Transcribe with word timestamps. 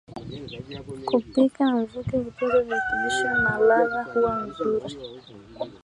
Kupika 1.05 1.49
kwa 1.57 1.67
mvuke 1.71 2.17
hutunza 2.17 2.61
virutubisho 2.63 3.31
na 3.43 3.59
ladha 3.59 4.03
huwa 4.03 4.45
nzuri 4.45 4.95